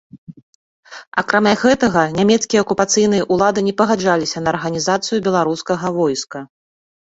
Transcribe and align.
Акрамя 1.21 1.51
гэтага, 1.63 2.01
нямецкія 2.19 2.61
акупацыйныя 2.65 3.27
ўлады 3.35 3.59
не 3.67 3.73
пагаджаліся 3.83 4.37
на 4.47 4.51
арганізацыю 4.55 5.17
беларускага 5.29 5.87
войска. 6.01 6.39